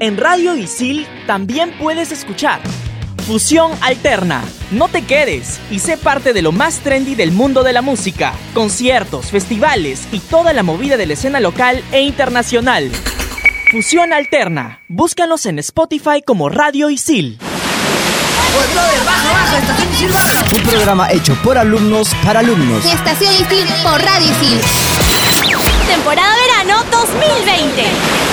En 0.00 0.16
Radio 0.16 0.56
Isil 0.56 1.06
también 1.26 1.72
puedes 1.78 2.10
escuchar 2.10 2.60
Fusión 3.26 3.72
Alterna. 3.80 4.42
No 4.70 4.88
te 4.88 5.02
quedes 5.02 5.60
y 5.70 5.78
sé 5.78 5.96
parte 5.96 6.32
de 6.32 6.42
lo 6.42 6.52
más 6.52 6.80
trendy 6.80 7.14
del 7.14 7.32
mundo 7.32 7.62
de 7.62 7.72
la 7.72 7.80
música. 7.80 8.34
Conciertos, 8.52 9.30
festivales 9.30 10.06
y 10.12 10.18
toda 10.18 10.52
la 10.52 10.62
movida 10.62 10.96
de 10.96 11.06
la 11.06 11.14
escena 11.14 11.40
local 11.40 11.82
e 11.92 12.02
internacional. 12.02 12.90
Fusión 13.70 14.12
Alterna. 14.12 14.80
Búscanos 14.88 15.46
en 15.46 15.58
Spotify 15.60 16.22
como 16.24 16.48
Radio 16.48 16.90
Isil. 16.90 17.38
Un 20.54 20.62
programa 20.62 21.10
hecho 21.10 21.34
por 21.42 21.56
alumnos 21.56 22.14
para 22.24 22.40
alumnos. 22.40 22.84
Estación 22.84 23.32
Isil 23.32 23.66
por 23.82 24.02
Radio 24.02 24.26
Isil. 24.26 24.60
Temporada 25.86 26.34
verano 26.36 26.84
2020. 26.90 28.23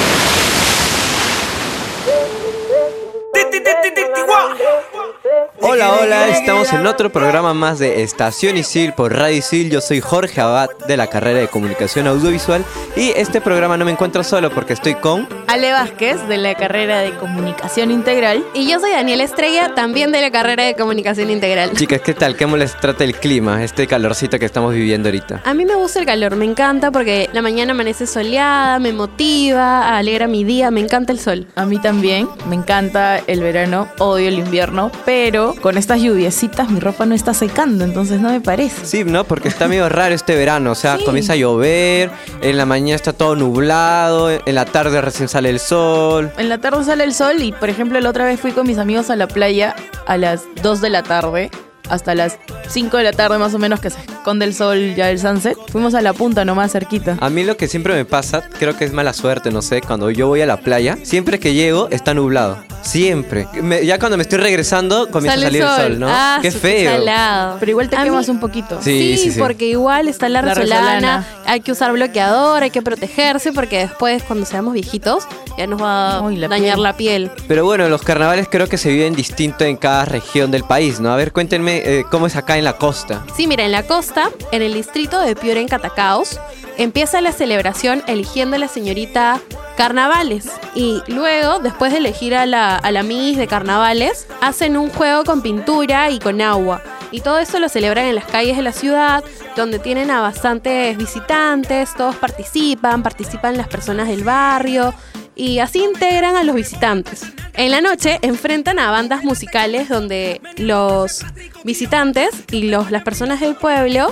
Estamos 6.29 6.71
en 6.71 6.85
otro 6.85 7.11
programa 7.11 7.53
más 7.53 7.79
de 7.79 8.03
Estación 8.03 8.55
Isil 8.57 8.93
por 8.93 9.13
Radio 9.13 9.37
Isil. 9.37 9.69
Yo 9.69 9.81
soy 9.81 10.01
Jorge 10.01 10.39
Abad 10.39 10.69
de 10.87 10.95
la 10.95 11.07
carrera 11.07 11.39
de 11.39 11.47
Comunicación 11.47 12.07
Audiovisual 12.07 12.63
y 12.95 13.09
este 13.09 13.41
programa 13.41 13.77
no 13.77 13.85
me 13.85 13.91
encuentro 13.91 14.23
solo 14.23 14.51
porque 14.51 14.73
estoy 14.73 14.95
con 14.95 15.27
Ale 15.51 15.73
Vázquez 15.73 16.29
de 16.29 16.37
la 16.37 16.55
carrera 16.55 17.01
de 17.01 17.11
Comunicación 17.17 17.91
Integral. 17.91 18.41
Y 18.53 18.71
yo 18.71 18.79
soy 18.79 18.91
Daniela 18.91 19.25
Estrella, 19.25 19.75
también 19.75 20.13
de 20.13 20.21
la 20.21 20.31
carrera 20.31 20.63
de 20.63 20.75
Comunicación 20.75 21.29
Integral. 21.29 21.73
Chicas, 21.73 21.99
¿qué 21.99 22.13
tal? 22.13 22.37
¿Cómo 22.37 22.55
les 22.55 22.73
trata 22.79 23.03
el 23.03 23.13
clima, 23.15 23.61
este 23.61 23.85
calorcito 23.85 24.39
que 24.39 24.45
estamos 24.45 24.73
viviendo 24.73 25.09
ahorita? 25.09 25.41
A 25.43 25.53
mí 25.53 25.65
me 25.65 25.75
gusta 25.75 25.99
el 25.99 26.05
calor, 26.05 26.37
me 26.37 26.45
encanta 26.45 26.89
porque 26.89 27.29
la 27.33 27.41
mañana 27.41 27.73
amanece 27.73 28.07
soleada, 28.07 28.79
me 28.79 28.93
motiva, 28.93 29.97
alegra 29.97 30.29
mi 30.29 30.45
día, 30.45 30.71
me 30.71 30.79
encanta 30.79 31.11
el 31.11 31.19
sol. 31.19 31.45
A 31.55 31.65
mí 31.65 31.79
también, 31.79 32.29
me 32.47 32.55
encanta 32.55 33.17
el 33.17 33.41
verano, 33.41 33.89
odio 33.99 34.29
el 34.29 34.39
invierno, 34.39 34.89
pero 35.03 35.53
con 35.61 35.77
estas 35.77 35.99
lluviecitas 35.99 36.69
mi 36.69 36.79
ropa 36.79 37.05
no 37.05 37.13
está 37.13 37.33
secando, 37.33 37.83
entonces 37.83 38.21
no 38.21 38.29
me 38.29 38.39
parece. 38.39 38.85
Sí, 38.85 39.03
¿no? 39.03 39.25
Porque 39.25 39.49
está 39.49 39.67
medio 39.67 39.89
raro 39.89 40.15
este 40.15 40.33
verano, 40.33 40.71
o 40.71 40.75
sea, 40.75 40.97
comienza 41.03 41.33
a 41.33 41.35
llover, 41.35 42.09
en 42.41 42.55
la 42.55 42.65
mañana 42.65 42.95
está 42.95 43.11
todo 43.11 43.35
nublado, 43.35 44.31
en 44.31 44.55
la 44.55 44.63
tarde 44.63 45.01
recién 45.01 45.27
sale 45.27 45.40
el 45.49 45.59
sol. 45.59 46.31
En 46.37 46.49
la 46.49 46.59
tarde 46.59 46.83
sale 46.83 47.03
el 47.03 47.13
sol 47.13 47.41
y, 47.41 47.51
por 47.51 47.69
ejemplo, 47.69 47.99
la 47.99 48.09
otra 48.09 48.25
vez 48.25 48.39
fui 48.39 48.51
con 48.51 48.67
mis 48.67 48.77
amigos 48.77 49.09
a 49.09 49.15
la 49.15 49.27
playa 49.27 49.75
a 50.05 50.17
las 50.17 50.43
2 50.61 50.81
de 50.81 50.89
la 50.89 51.03
tarde 51.03 51.51
hasta 51.89 52.15
las 52.15 52.39
5 52.69 52.97
de 52.97 53.03
la 53.03 53.11
tarde 53.11 53.37
más 53.37 53.53
o 53.53 53.59
menos 53.59 53.81
que 53.81 53.89
se 53.89 53.99
esconde 53.99 54.45
el 54.45 54.53
sol 54.53 54.95
ya 54.95 55.11
el 55.11 55.19
sunset. 55.19 55.57
Fuimos 55.69 55.93
a 55.93 56.01
la 56.01 56.13
punta 56.13 56.45
nomás 56.45 56.71
cerquita. 56.71 57.17
A 57.19 57.29
mí 57.29 57.43
lo 57.43 57.57
que 57.57 57.67
siempre 57.67 57.93
me 57.93 58.05
pasa, 58.05 58.41
creo 58.59 58.77
que 58.77 58.85
es 58.85 58.93
mala 58.93 59.13
suerte, 59.13 59.51
no 59.51 59.61
sé, 59.61 59.81
cuando 59.81 60.09
yo 60.09 60.27
voy 60.27 60.41
a 60.41 60.45
la 60.45 60.57
playa, 60.57 60.97
siempre 61.03 61.39
que 61.39 61.53
llego 61.53 61.89
está 61.91 62.13
nublado. 62.13 62.63
Siempre. 62.81 63.47
Me- 63.61 63.85
ya 63.85 63.99
cuando 63.99 64.17
me 64.17 64.23
estoy 64.23 64.39
regresando 64.39 65.09
comienza 65.09 65.35
Sale 65.39 65.45
a 65.45 65.49
salir 65.49 65.61
el 65.83 65.91
sol, 65.91 65.99
¿no? 65.99 66.07
Ah, 66.09 66.39
Qué 66.41 66.51
su- 66.51 66.59
feo. 66.59 66.91
salado. 66.99 67.57
Pero 67.59 67.69
igual 67.71 67.89
te 67.89 67.95
A 67.95 68.03
quemas 68.03 68.27
mí- 68.27 68.33
un 68.33 68.39
poquito. 68.39 68.79
Sí, 68.81 69.17
sí, 69.17 69.31
sí. 69.31 69.39
porque 69.39 69.65
igual 69.67 70.07
está 70.07 70.29
la, 70.29 70.41
La 70.41 70.53
resolana, 70.53 70.93
resolana. 70.93 71.27
hay 71.45 71.61
que 71.61 71.71
usar 71.71 71.91
bloqueador, 71.93 72.63
hay 72.63 72.71
que 72.71 72.81
protegerse 72.81 73.51
porque 73.53 73.79
después 73.79 74.23
cuando 74.23 74.45
seamos 74.45 74.73
viejitos 74.73 75.25
ya 75.57 75.67
nos 75.67 75.81
va 75.81 76.17
a 76.17 76.21
Uy, 76.21 76.37
la 76.37 76.47
dañar 76.47 76.73
piel. 76.75 76.83
la 76.83 76.97
piel. 76.97 77.31
Pero 77.47 77.65
bueno, 77.65 77.87
los 77.89 78.01
carnavales 78.01 78.47
creo 78.49 78.67
que 78.67 78.77
se 78.77 78.89
viven 78.89 79.15
distinto 79.15 79.63
en 79.65 79.77
cada 79.77 80.05
región 80.05 80.49
del 80.51 80.63
país, 80.63 80.99
¿no? 80.99 81.11
A 81.13 81.15
ver, 81.15 81.31
cuéntenme 81.31 81.77
eh, 81.85 82.03
cómo 82.09 82.27
es 82.27 82.35
acá 82.35 82.57
en 82.57 82.63
la 82.63 82.73
costa. 82.77 83.23
Sí, 83.35 83.47
mira, 83.47 83.63
en 83.65 83.71
la 83.71 83.83
costa, 83.83 84.29
en 84.51 84.61
el 84.61 84.73
distrito 84.73 85.19
de 85.21 85.35
Piura 85.35 85.59
en 85.59 85.67
Catacaos, 85.67 86.39
empieza 86.77 87.21
la 87.21 87.31
celebración 87.31 88.03
eligiendo 88.07 88.55
a 88.55 88.59
la 88.59 88.67
señorita 88.67 89.39
Carnavales. 89.81 90.45
Y 90.75 91.01
luego, 91.07 91.57
después 91.57 91.91
de 91.91 91.97
elegir 91.97 92.35
a 92.35 92.45
la, 92.45 92.75
a 92.75 92.91
la 92.91 93.01
Miss 93.01 93.35
de 93.35 93.47
Carnavales, 93.47 94.27
hacen 94.39 94.77
un 94.77 94.91
juego 94.91 95.23
con 95.23 95.41
pintura 95.41 96.11
y 96.11 96.19
con 96.19 96.39
agua. 96.39 96.83
Y 97.09 97.21
todo 97.21 97.39
eso 97.39 97.57
lo 97.57 97.67
celebran 97.67 98.05
en 98.05 98.13
las 98.13 98.25
calles 98.25 98.57
de 98.57 98.61
la 98.61 98.73
ciudad, 98.73 99.23
donde 99.55 99.79
tienen 99.79 100.11
a 100.11 100.21
bastantes 100.21 100.95
visitantes, 100.97 101.95
todos 101.95 102.15
participan, 102.15 103.01
participan 103.01 103.57
las 103.57 103.67
personas 103.69 104.07
del 104.07 104.23
barrio 104.23 104.93
y 105.35 105.57
así 105.57 105.83
integran 105.83 106.35
a 106.35 106.43
los 106.43 106.55
visitantes. 106.55 107.23
En 107.55 107.71
la 107.71 107.81
noche 107.81 108.19
enfrentan 108.21 108.77
a 108.77 108.91
bandas 108.91 109.23
musicales 109.23 109.89
donde 109.89 110.41
los 110.57 111.25
visitantes 111.63 112.29
y 112.51 112.67
los, 112.69 112.91
las 112.91 113.01
personas 113.01 113.39
del 113.39 113.55
pueblo 113.55 114.11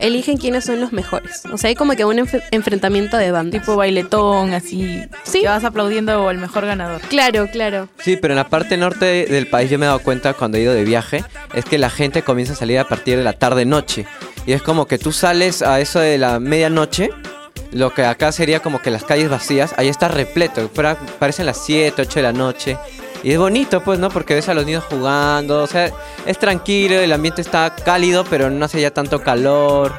eligen 0.00 0.36
quiénes 0.36 0.64
son 0.64 0.80
los 0.80 0.92
mejores. 0.92 1.42
O 1.52 1.58
sea, 1.58 1.68
hay 1.68 1.74
como 1.74 1.94
que 1.94 2.04
un 2.04 2.16
enf- 2.18 2.42
enfrentamiento 2.50 3.16
de 3.16 3.30
bandas. 3.30 3.60
Tipo 3.60 3.76
bailetón, 3.76 4.52
así. 4.54 5.02
Sí. 5.22 5.40
Que 5.42 5.48
vas 5.48 5.64
aplaudiendo 5.64 6.28
al 6.28 6.38
mejor 6.38 6.66
ganador. 6.66 7.00
Claro, 7.02 7.48
claro. 7.52 7.88
Sí, 8.02 8.16
pero 8.16 8.32
en 8.34 8.38
la 8.38 8.48
parte 8.48 8.76
norte 8.76 9.26
del 9.26 9.46
país 9.46 9.70
yo 9.70 9.78
me 9.78 9.84
he 9.84 9.88
dado 9.88 10.00
cuenta 10.00 10.34
cuando 10.34 10.58
he 10.58 10.62
ido 10.62 10.72
de 10.74 10.84
viaje, 10.84 11.24
es 11.54 11.64
que 11.64 11.78
la 11.78 11.90
gente 11.90 12.22
comienza 12.22 12.54
a 12.54 12.56
salir 12.56 12.78
a 12.78 12.84
partir 12.88 13.16
de 13.18 13.24
la 13.24 13.32
tarde-noche. 13.34 14.06
Y 14.46 14.52
es 14.52 14.62
como 14.62 14.86
que 14.86 14.98
tú 14.98 15.12
sales 15.12 15.62
a 15.62 15.80
eso 15.80 16.00
de 16.00 16.18
la 16.18 16.40
medianoche, 16.40 17.10
lo 17.72 17.92
que 17.94 18.04
acá 18.04 18.32
sería 18.32 18.60
como 18.60 18.80
que 18.82 18.90
las 18.90 19.04
calles 19.04 19.28
vacías, 19.30 19.74
ahí 19.76 19.88
está 19.88 20.08
repleto, 20.08 20.68
fuera- 20.74 20.96
parecen 21.18 21.46
las 21.46 21.64
7, 21.64 22.02
8 22.02 22.14
de 22.18 22.22
la 22.22 22.32
noche. 22.32 22.76
Y 23.22 23.32
es 23.32 23.38
bonito, 23.38 23.82
pues, 23.82 23.98
¿no? 23.98 24.08
Porque 24.08 24.34
ves 24.34 24.48
a 24.48 24.54
los 24.54 24.64
niños 24.64 24.84
jugando, 24.84 25.62
o 25.62 25.66
sea, 25.66 25.90
es 26.26 26.38
tranquilo, 26.38 26.94
el 26.94 27.12
ambiente 27.12 27.42
está 27.42 27.74
cálido, 27.84 28.24
pero 28.24 28.50
no 28.50 28.64
hace 28.64 28.80
ya 28.80 28.90
tanto 28.90 29.20
calor. 29.20 29.92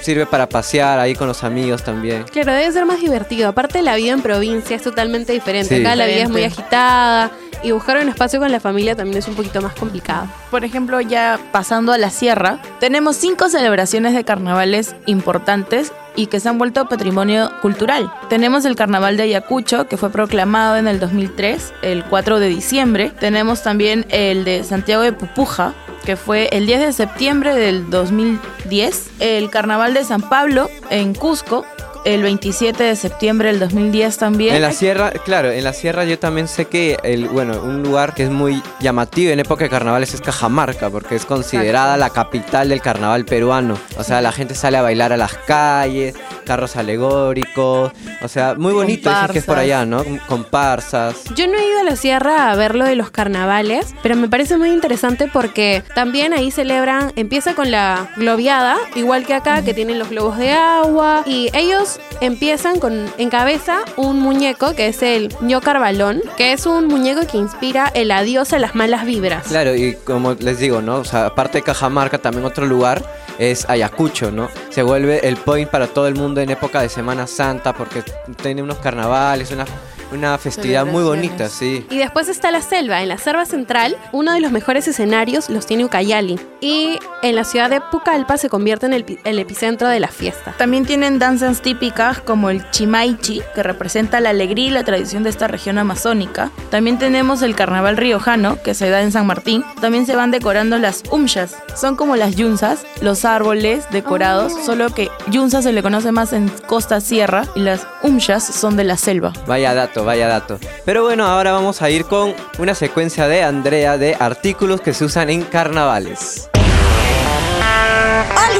Sirve 0.00 0.24
para 0.24 0.48
pasear 0.48 0.98
ahí 0.98 1.14
con 1.14 1.28
los 1.28 1.44
amigos 1.44 1.82
también. 1.82 2.24
Claro, 2.32 2.52
debe 2.52 2.72
ser 2.72 2.86
más 2.86 3.00
divertido. 3.00 3.50
Aparte, 3.50 3.82
la 3.82 3.96
vida 3.96 4.12
en 4.12 4.22
provincia 4.22 4.76
es 4.76 4.82
totalmente 4.82 5.34
diferente. 5.34 5.76
Sí. 5.76 5.82
Acá 5.82 5.94
la 5.94 6.06
vida 6.06 6.22
es 6.22 6.30
muy 6.30 6.42
agitada 6.42 7.30
y 7.62 7.70
buscar 7.70 7.98
un 7.98 8.08
espacio 8.08 8.40
con 8.40 8.50
la 8.50 8.60
familia 8.60 8.94
también 8.94 9.18
es 9.18 9.28
un 9.28 9.34
poquito 9.34 9.60
más 9.60 9.74
complicado. 9.74 10.26
Por 10.50 10.64
ejemplo, 10.64 11.00
ya 11.00 11.38
pasando 11.52 11.92
a 11.92 11.98
la 11.98 12.10
sierra, 12.10 12.60
tenemos 12.80 13.16
cinco 13.16 13.48
celebraciones 13.48 14.14
de 14.14 14.24
carnavales 14.24 14.96
importantes 15.06 15.92
y 16.16 16.26
que 16.26 16.40
se 16.40 16.48
han 16.48 16.58
vuelto 16.58 16.88
patrimonio 16.88 17.50
cultural. 17.62 18.12
Tenemos 18.28 18.64
el 18.64 18.76
Carnaval 18.76 19.16
de 19.16 19.24
Ayacucho, 19.24 19.86
que 19.88 19.96
fue 19.96 20.10
proclamado 20.10 20.76
en 20.76 20.88
el 20.88 21.00
2003, 21.00 21.74
el 21.82 22.04
4 22.04 22.40
de 22.40 22.48
diciembre. 22.48 23.12
Tenemos 23.18 23.62
también 23.62 24.06
el 24.10 24.44
de 24.44 24.64
Santiago 24.64 25.02
de 25.02 25.12
Pupuja, 25.12 25.74
que 26.04 26.16
fue 26.16 26.48
el 26.52 26.66
10 26.66 26.80
de 26.80 26.92
septiembre 26.92 27.54
del 27.54 27.90
2010. 27.90 29.10
El 29.20 29.50
Carnaval 29.50 29.94
de 29.94 30.04
San 30.04 30.22
Pablo 30.22 30.68
en 30.90 31.14
Cusco, 31.14 31.64
el 32.04 32.22
27 32.22 32.82
de 32.82 32.96
septiembre 32.96 33.48
del 33.48 33.60
2010 33.60 34.18
también. 34.18 34.54
En 34.54 34.62
la 34.62 34.72
sierra, 34.72 35.10
claro, 35.10 35.50
en 35.50 35.64
la 35.64 35.72
sierra 35.72 36.04
yo 36.04 36.18
también 36.18 36.48
sé 36.48 36.66
que 36.66 36.98
el, 37.02 37.28
bueno, 37.28 37.62
un 37.62 37.82
lugar 37.82 38.14
que 38.14 38.24
es 38.24 38.30
muy 38.30 38.62
llamativo 38.80 39.32
en 39.32 39.40
época 39.40 39.64
de 39.64 39.70
carnavales 39.70 40.14
es 40.14 40.20
Cajamarca, 40.20 40.90
porque 40.90 41.16
es 41.16 41.24
considerada 41.24 41.96
la 41.96 42.10
capital 42.10 42.68
del 42.68 42.80
carnaval 42.80 43.24
peruano. 43.24 43.78
O 43.96 44.04
sea, 44.04 44.20
la 44.20 44.32
gente 44.32 44.54
sale 44.54 44.76
a 44.76 44.82
bailar 44.82 45.12
a 45.12 45.16
las 45.16 45.34
calles, 45.34 46.14
carros 46.44 46.76
alegóricos, 46.76 47.92
o 48.22 48.28
sea, 48.28 48.54
muy 48.54 48.72
bonito 48.72 49.10
dicen 49.10 49.28
que 49.32 49.38
es 49.38 49.44
por 49.44 49.56
Comparsas. 49.56 49.64
allá, 49.64 49.86
¿no? 49.86 50.04
Comparsas. 50.26 51.24
Yo 51.34 51.46
no 51.46 51.54
he 51.58 51.66
ido 51.68 51.80
a 51.80 51.84
la 51.84 51.96
sierra 51.96 52.50
a 52.50 52.56
ver 52.56 52.74
lo 52.74 52.84
de 52.84 52.96
los 52.96 53.10
carnavales, 53.10 53.94
pero 54.02 54.16
me 54.16 54.28
parece 54.28 54.56
muy 54.56 54.70
interesante 54.70 55.28
porque 55.32 55.82
también 55.94 56.32
ahí 56.32 56.50
celebran, 56.50 57.12
empieza 57.16 57.54
con 57.54 57.70
la 57.70 58.10
globiada, 58.16 58.76
igual 58.94 59.26
que 59.26 59.34
acá, 59.34 59.62
que 59.62 59.74
tienen 59.74 59.98
los 59.98 60.10
globos 60.10 60.38
de 60.38 60.52
agua, 60.52 61.22
y 61.26 61.50
ellos 61.54 61.98
empiezan 62.20 62.78
con 62.78 63.06
en 63.18 63.30
cabeza 63.30 63.80
un 63.96 64.20
muñeco 64.20 64.74
que 64.74 64.88
es 64.88 65.02
el 65.02 65.34
ño 65.40 65.60
carbalón, 65.60 66.22
que 66.36 66.52
es 66.52 66.66
un 66.66 66.86
muñeco 66.86 67.26
que 67.26 67.38
inspira 67.38 67.90
el 67.94 68.10
adiós 68.10 68.52
a 68.52 68.58
las 68.58 68.74
malas 68.74 69.04
vibras. 69.04 69.46
Claro, 69.48 69.74
y 69.74 69.94
como 70.04 70.34
les 70.34 70.58
digo, 70.58 70.82
¿no? 70.82 70.96
O 70.96 71.04
sea, 71.04 71.26
aparte 71.26 71.58
de 71.58 71.62
Cajamarca, 71.62 72.18
también 72.18 72.44
otro 72.44 72.66
lugar 72.66 73.02
es 73.38 73.68
Ayacucho, 73.68 74.30
¿no? 74.30 74.48
Se 74.70 74.82
vuelve 74.82 75.26
el 75.26 75.36
point 75.36 75.68
para 75.68 75.86
todo 75.86 76.06
el 76.06 76.14
mundo 76.14 76.40
en 76.40 76.50
época 76.50 76.80
de 76.82 76.88
Semana 76.88 77.26
Santa 77.26 77.72
porque 77.72 78.02
tiene 78.42 78.62
unos 78.62 78.78
carnavales, 78.78 79.50
una, 79.50 79.64
una 80.14 80.38
festividad 80.38 80.86
muy 80.86 81.02
bonita, 81.02 81.48
sí. 81.48 81.86
Y 81.90 81.98
después 81.98 82.28
está 82.28 82.50
la 82.50 82.62
selva. 82.62 83.02
En 83.02 83.08
la 83.08 83.18
selva 83.18 83.44
central, 83.46 83.96
uno 84.12 84.32
de 84.32 84.40
los 84.40 84.52
mejores 84.52 84.86
escenarios 84.88 85.50
los 85.50 85.66
tiene 85.66 85.84
Ucayali. 85.84 86.38
Y 86.60 86.98
en 87.22 87.36
la 87.36 87.44
ciudad 87.44 87.68
de 87.68 87.80
Pucallpa 87.80 88.36
se 88.38 88.48
convierte 88.48 88.86
en 88.86 88.94
el, 88.94 89.04
pi- 89.04 89.18
el 89.24 89.38
epicentro 89.38 89.88
de 89.88 90.00
la 90.00 90.08
fiesta. 90.08 90.54
También 90.56 90.86
tienen 90.86 91.18
danzas 91.18 91.60
típicas 91.60 92.20
como 92.20 92.50
el 92.50 92.68
chimaichi, 92.70 93.42
que 93.54 93.62
representa 93.62 94.20
la 94.20 94.30
alegría 94.30 94.68
y 94.68 94.70
la 94.70 94.84
tradición 94.84 95.22
de 95.24 95.30
esta 95.30 95.48
región 95.48 95.78
amazónica. 95.78 96.50
También 96.70 96.98
tenemos 96.98 97.42
el 97.42 97.54
carnaval 97.54 97.96
riojano, 97.96 98.62
que 98.62 98.74
se 98.74 98.88
da 98.88 99.02
en 99.02 99.12
San 99.12 99.26
Martín. 99.26 99.64
También 99.80 100.06
se 100.06 100.16
van 100.16 100.30
decorando 100.30 100.78
las 100.78 101.02
umshas. 101.10 101.56
Son 101.74 101.96
como 101.96 102.16
las 102.16 102.36
yunzas, 102.36 102.86
los 103.00 103.24
árboles 103.24 103.84
decorados, 103.90 104.52
solo 104.64 104.90
que 104.90 105.10
yunza 105.26 105.60
se 105.62 105.72
le 105.72 105.82
conoce 105.82 106.12
más 106.12 106.32
en 106.32 106.48
costa 106.66 107.00
sierra 107.00 107.44
y 107.54 107.60
las 107.60 107.86
umshas 108.02 108.44
son 108.44 108.76
de 108.76 108.84
la 108.84 108.96
selva. 108.96 109.32
Vaya 109.46 109.74
dato, 109.74 110.03
vaya 110.04 110.28
dato. 110.28 110.58
Pero 110.84 111.02
bueno, 111.02 111.26
ahora 111.26 111.52
vamos 111.52 111.82
a 111.82 111.90
ir 111.90 112.04
con 112.04 112.34
una 112.58 112.74
secuencia 112.74 113.28
de 113.28 113.42
Andrea 113.42 113.98
de 113.98 114.16
artículos 114.18 114.80
que 114.80 114.94
se 114.94 115.04
usan 115.04 115.30
en 115.30 115.42
carnavales. 115.42 116.48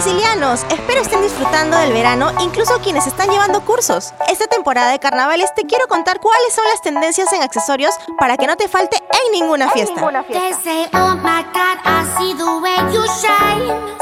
Hola 0.04 0.12
Isilianos, 0.12 0.66
espero 0.68 1.00
estén 1.00 1.22
disfrutando 1.22 1.78
del 1.78 1.94
verano, 1.94 2.30
incluso 2.42 2.78
quienes 2.82 3.06
están 3.06 3.30
llevando 3.30 3.64
cursos. 3.64 4.12
Esta 4.28 4.46
temporada 4.46 4.90
de 4.90 4.98
carnavales 4.98 5.54
te 5.54 5.62
quiero 5.62 5.86
contar 5.88 6.20
cuáles 6.20 6.52
son 6.52 6.64
las 6.70 6.82
tendencias 6.82 7.32
en 7.32 7.40
accesorios 7.40 7.94
para 8.18 8.36
que 8.36 8.46
no 8.46 8.54
te 8.56 8.68
falte 8.68 8.98
en 8.98 9.32
ninguna 9.32 9.70
fiesta. 9.70 10.04
Oh. 10.04 10.10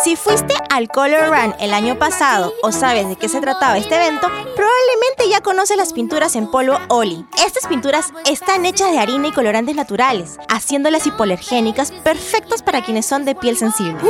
Si 0.02 0.16
fuiste 0.16 0.54
al 0.70 0.88
Color 0.88 1.28
Run 1.28 1.54
el 1.60 1.72
año 1.72 1.96
pasado 1.96 2.52
o 2.62 2.72
sabes 2.72 3.08
de 3.08 3.14
qué 3.14 3.28
se 3.28 3.40
trataba 3.40 3.78
este 3.78 3.94
evento, 3.94 4.26
probablemente 4.56 5.28
ya 5.30 5.40
conoces 5.40 5.76
las 5.76 5.92
pinturas 5.92 6.34
en 6.34 6.50
polvo 6.50 6.80
Oli. 6.88 7.24
Estas 7.46 7.68
pinturas 7.68 8.12
están 8.24 8.66
hechas 8.66 8.90
de 8.90 8.98
harina 8.98 9.28
y 9.28 9.32
colorantes 9.32 9.76
naturales, 9.76 10.38
haciéndolas 10.48 11.06
hipoalergénicas 11.06 11.92
perfectas 11.92 12.60
para 12.64 12.82
quienes 12.82 13.06
son 13.06 13.24
de 13.24 13.36
piel 13.36 13.56
sensible. 13.56 14.00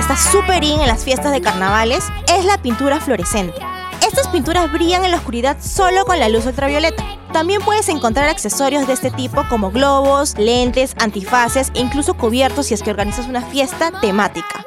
Está 0.00 0.16
súper 0.16 0.64
in 0.64 0.80
en 0.80 0.86
las 0.86 1.04
fiestas 1.04 1.30
de 1.30 1.40
carnavales 1.40 2.04
es 2.34 2.44
la 2.44 2.58
pintura 2.58 3.00
fluorescente. 3.00 3.58
Estas 4.06 4.28
pinturas 4.28 4.72
brillan 4.72 5.04
en 5.04 5.10
la 5.10 5.18
oscuridad 5.18 5.58
solo 5.60 6.04
con 6.06 6.18
la 6.18 6.28
luz 6.28 6.46
ultravioleta. 6.46 7.04
También 7.32 7.60
puedes 7.60 7.88
encontrar 7.88 8.28
accesorios 8.28 8.86
de 8.86 8.94
este 8.94 9.10
tipo 9.10 9.44
como 9.48 9.70
globos, 9.70 10.36
lentes, 10.38 10.96
antifaces 10.98 11.70
e 11.74 11.80
incluso 11.80 12.14
cubiertos 12.14 12.66
si 12.66 12.74
es 12.74 12.82
que 12.82 12.90
organizas 12.90 13.28
una 13.28 13.42
fiesta 13.42 13.92
temática. 14.00 14.64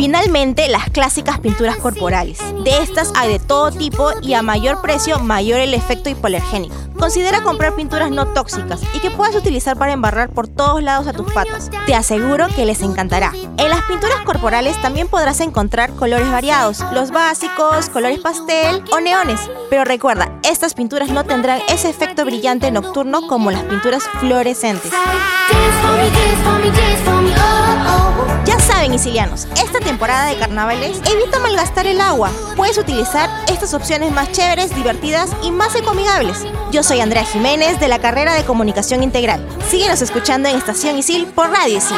Finalmente, 0.00 0.66
las 0.68 0.88
clásicas 0.88 1.40
pinturas 1.40 1.76
corporales. 1.76 2.38
De 2.64 2.78
estas 2.82 3.12
hay 3.16 3.32
de 3.32 3.38
todo 3.38 3.70
tipo 3.70 4.08
y 4.22 4.32
a 4.32 4.40
mayor 4.40 4.80
precio, 4.80 5.18
mayor 5.18 5.60
el 5.60 5.74
efecto 5.74 6.08
hipoalergénico. 6.08 6.74
Considera 6.98 7.42
comprar 7.42 7.74
pinturas 7.74 8.10
no 8.10 8.28
tóxicas 8.28 8.80
y 8.94 9.00
que 9.00 9.10
puedas 9.10 9.36
utilizar 9.36 9.76
para 9.76 9.92
embarrar 9.92 10.30
por 10.30 10.48
todos 10.48 10.82
lados 10.82 11.06
a 11.06 11.12
tus 11.12 11.30
patas. 11.34 11.70
Te 11.84 11.94
aseguro 11.94 12.46
que 12.56 12.64
les 12.64 12.80
encantará. 12.80 13.34
En 13.58 13.68
las 13.68 13.82
pinturas 13.82 14.22
corporales 14.24 14.80
también 14.80 15.06
podrás 15.06 15.38
encontrar 15.40 15.90
colores 15.90 16.30
variados, 16.32 16.82
los 16.94 17.10
básicos, 17.10 17.90
colores 17.90 18.20
pastel 18.20 18.82
o 18.92 19.00
neones. 19.00 19.50
Pero 19.68 19.84
recuerda, 19.84 20.32
estas 20.44 20.72
pinturas 20.72 21.10
no 21.10 21.24
tendrán 21.24 21.60
ese 21.68 21.90
efecto 21.90 22.24
brillante 22.24 22.70
nocturno 22.70 23.26
como 23.28 23.50
las 23.50 23.64
pinturas 23.64 24.04
fluorescentes. 24.18 24.92
Oh, 24.94 25.06
oh. 28.16 28.44
Ya 28.44 28.58
saben, 28.58 28.94
isilianos, 28.94 29.46
esta 29.62 29.80
temporada 29.90 30.26
de 30.26 30.36
carnavales 30.36 31.00
evita 31.10 31.40
malgastar 31.40 31.88
el 31.88 32.00
agua. 32.00 32.30
Puedes 32.54 32.78
utilizar 32.78 33.28
estas 33.48 33.74
opciones 33.74 34.12
más 34.12 34.30
chéveres, 34.30 34.72
divertidas 34.72 35.32
y 35.42 35.50
más 35.50 35.74
ecoamigables. 35.74 36.46
Yo 36.70 36.84
soy 36.84 37.00
Andrea 37.00 37.24
Jiménez 37.24 37.80
de 37.80 37.88
la 37.88 37.98
carrera 37.98 38.34
de 38.34 38.44
Comunicación 38.44 39.02
Integral. 39.02 39.44
Síguenos 39.68 40.00
escuchando 40.00 40.48
en 40.48 40.56
Estación 40.56 40.96
Isil 40.96 41.26
por 41.26 41.50
Radio 41.50 41.78
Isil. 41.78 41.96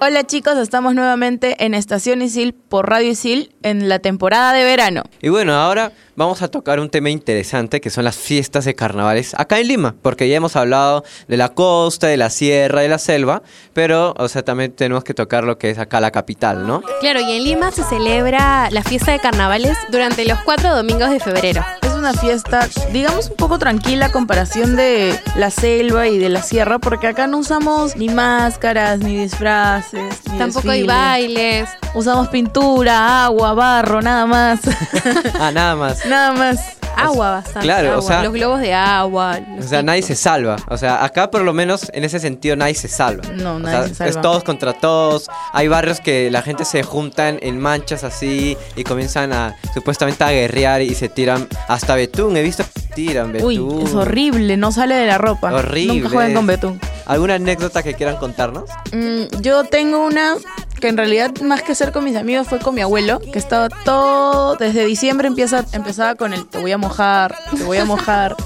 Hola 0.00 0.24
chicos, 0.24 0.56
estamos 0.58 0.94
nuevamente 0.94 1.64
en 1.64 1.74
Estación 1.74 2.22
Isil 2.22 2.54
por 2.54 2.88
Radio 2.88 3.10
Isil 3.10 3.52
en 3.64 3.88
la 3.88 3.98
temporada 3.98 4.52
de 4.52 4.62
verano. 4.62 5.02
Y 5.20 5.28
bueno, 5.28 5.54
ahora 5.54 5.90
vamos 6.14 6.40
a 6.40 6.46
tocar 6.46 6.78
un 6.78 6.88
tema 6.88 7.10
interesante 7.10 7.80
que 7.80 7.90
son 7.90 8.04
las 8.04 8.16
fiestas 8.16 8.64
de 8.64 8.76
carnavales 8.76 9.34
acá 9.36 9.58
en 9.58 9.66
Lima, 9.66 9.96
porque 10.00 10.28
ya 10.28 10.36
hemos 10.36 10.54
hablado 10.54 11.02
de 11.26 11.36
la 11.36 11.48
costa, 11.48 12.06
de 12.06 12.16
la 12.16 12.30
sierra, 12.30 12.82
de 12.82 12.88
la 12.88 12.98
selva, 12.98 13.42
pero, 13.72 14.14
o 14.16 14.28
sea, 14.28 14.44
también 14.44 14.70
tenemos 14.70 15.02
que 15.02 15.14
tocar 15.14 15.42
lo 15.42 15.58
que 15.58 15.70
es 15.70 15.78
acá 15.80 16.00
la 16.00 16.12
capital, 16.12 16.64
¿no? 16.64 16.80
Claro, 17.00 17.18
y 17.20 17.32
en 17.32 17.42
Lima 17.42 17.72
se 17.72 17.82
celebra 17.82 18.70
la 18.70 18.84
fiesta 18.84 19.10
de 19.10 19.18
carnavales 19.18 19.76
durante 19.90 20.24
los 20.24 20.38
cuatro 20.44 20.76
domingos 20.76 21.10
de 21.10 21.18
febrero. 21.18 21.64
Una 21.98 22.14
fiesta, 22.14 22.68
digamos, 22.92 23.30
un 23.30 23.36
poco 23.36 23.58
tranquila 23.58 24.06
a 24.06 24.12
comparación 24.12 24.76
de 24.76 25.18
la 25.36 25.50
selva 25.50 26.06
y 26.06 26.18
de 26.18 26.28
la 26.28 26.42
sierra, 26.42 26.78
porque 26.78 27.08
acá 27.08 27.26
no 27.26 27.38
usamos 27.38 27.96
ni 27.96 28.08
máscaras, 28.08 29.00
ni 29.00 29.16
disfraces, 29.16 30.20
ni 30.30 30.38
Tampoco 30.38 30.70
hay 30.70 30.84
bailes. 30.84 31.68
Usamos 31.94 32.28
pintura, 32.28 33.24
agua, 33.24 33.52
barro, 33.54 34.00
nada 34.00 34.26
más. 34.26 34.60
ah, 35.40 35.50
nada 35.50 35.74
más. 35.74 36.06
nada 36.06 36.32
más. 36.32 36.77
Agua 37.04 37.30
bastante. 37.30 37.60
Claro, 37.60 37.98
o 37.98 38.02
sea- 38.02 38.22
Los 38.22 38.32
globos 38.32 38.60
de 38.60 38.74
agua. 38.74 39.38
O 39.58 39.62
sea, 39.62 39.82
nadie 39.82 40.02
se 40.02 40.14
salva. 40.14 40.56
O 40.68 40.76
sea, 40.76 41.04
acá 41.04 41.30
por 41.30 41.42
lo 41.42 41.52
menos 41.52 41.90
en 41.92 42.04
ese 42.04 42.18
sentido 42.20 42.56
nadie 42.56 42.74
se 42.74 42.88
salva. 42.88 43.22
No, 43.34 43.56
O 43.56 43.58
nadie 43.58 43.78
sea, 43.78 43.88
se 43.88 43.94
salva. 43.94 44.10
Es 44.10 44.20
todos 44.20 44.44
contra 44.44 44.72
todos. 44.74 45.28
Hay 45.52 45.68
barrios 45.68 46.00
que 46.00 46.30
la 46.30 46.42
gente 46.42 46.64
se 46.64 46.82
juntan 46.82 47.38
en 47.42 47.58
manchas 47.60 48.04
así 48.04 48.56
y 48.76 48.84
comienzan 48.84 49.32
a 49.32 49.54
supuestamente 49.74 50.24
a 50.24 50.30
guerrear 50.30 50.82
y 50.82 50.94
se 50.94 51.08
tiran 51.08 51.48
hasta 51.68 51.94
betún. 51.94 52.36
He 52.36 52.42
visto 52.42 52.64
que 52.64 52.80
tiran 52.94 53.32
betún. 53.32 53.46
Uy, 53.48 53.84
es 53.84 53.94
horrible, 53.94 54.56
no 54.56 54.72
sale 54.72 54.94
de 54.94 55.06
la 55.06 55.18
ropa. 55.18 55.52
Horrible. 55.52 55.94
Nunca 56.00 56.08
jueguen 56.10 56.34
con 56.34 56.46
betún. 56.46 56.80
¿Alguna 57.06 57.34
anécdota 57.36 57.82
que 57.82 57.94
quieran 57.94 58.16
contarnos? 58.16 58.64
Mm, 58.92 59.40
yo 59.40 59.64
tengo 59.64 60.04
una 60.04 60.34
que 60.80 60.88
en 60.88 60.96
realidad 60.96 61.32
más 61.42 61.62
que 61.62 61.74
ser 61.74 61.92
con 61.92 62.04
mis 62.04 62.16
amigos 62.16 62.48
fue 62.48 62.58
con 62.58 62.74
mi 62.74 62.80
abuelo, 62.80 63.20
que 63.20 63.38
estaba 63.38 63.68
todo, 63.68 64.56
desde 64.56 64.84
diciembre 64.84 65.28
empieza, 65.28 65.64
empezaba 65.72 66.14
con 66.14 66.32
el 66.32 66.46
te 66.46 66.58
voy 66.58 66.72
a 66.72 66.78
mojar, 66.78 67.36
te 67.56 67.62
voy 67.64 67.78
a 67.78 67.84
mojar. 67.84 68.36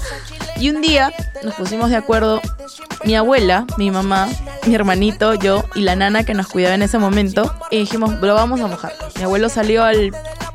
Y 0.57 0.69
un 0.69 0.81
día 0.81 1.11
nos 1.43 1.55
pusimos 1.55 1.89
de 1.89 1.95
acuerdo, 1.95 2.41
mi 3.03 3.15
abuela, 3.15 3.65
mi 3.77 3.91
mamá, 3.91 4.27
mi 4.65 4.75
hermanito, 4.75 5.33
yo 5.33 5.63
y 5.75 5.81
la 5.81 5.95
nana 5.95 6.23
que 6.23 6.33
nos 6.33 6.47
cuidaba 6.47 6.75
en 6.75 6.83
ese 6.83 6.97
momento, 6.97 7.53
y 7.71 7.79
dijimos, 7.79 8.13
lo 8.21 8.33
vamos 8.35 8.61
a 8.61 8.67
mojar. 8.67 8.93
Mi 9.17 9.23
abuelo 9.23 9.49
salió 9.49 9.83
al 9.83 10.11